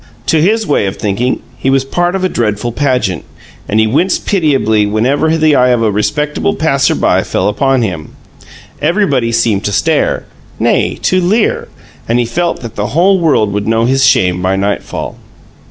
To 0.25 0.41
his 0.41 0.65
way 0.65 0.87
of 0.87 0.97
thinking, 0.97 1.43
he 1.59 1.69
was 1.69 1.85
part 1.85 2.15
of 2.15 2.23
a 2.23 2.27
dreadful 2.27 2.71
pageant, 2.71 3.23
and 3.69 3.79
he 3.79 3.85
winced 3.85 4.25
pitiably 4.25 4.87
whenever 4.87 5.37
the 5.37 5.53
eye 5.55 5.69
of 5.69 5.83
a 5.83 5.91
respectable 5.91 6.55
passer 6.55 6.95
by 6.95 7.21
fell 7.23 7.47
upon 7.47 7.83
him. 7.83 8.15
Everybody 8.81 9.31
seemed 9.31 9.63
to 9.65 9.71
stare 9.71 10.25
nay, 10.57 10.95
to 11.03 11.21
leer! 11.21 11.67
And 12.09 12.17
he 12.17 12.25
felt 12.25 12.61
that 12.61 12.73
the 12.75 12.87
whole 12.97 13.19
world 13.19 13.53
would 13.53 13.67
know 13.67 13.85
his 13.85 14.03
shame 14.03 14.41
by 14.41 14.55
nightfall. 14.55 15.19